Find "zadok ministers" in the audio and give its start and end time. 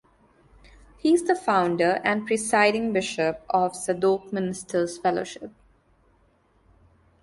3.75-4.97